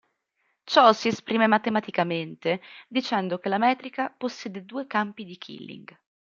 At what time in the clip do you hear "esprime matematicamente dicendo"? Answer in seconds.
1.09-3.37